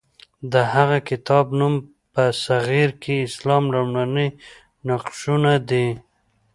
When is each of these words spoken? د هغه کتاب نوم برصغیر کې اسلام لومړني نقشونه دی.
د 0.51 0.53
هغه 0.73 0.97
کتاب 1.09 1.45
نوم 1.59 1.73
برصغیر 2.13 2.89
کې 3.01 3.15
اسلام 3.27 3.63
لومړني 3.75 4.27
نقشونه 4.87 5.53
دی. 5.69 5.87